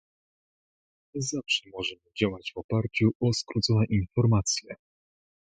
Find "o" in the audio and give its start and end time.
3.21-3.33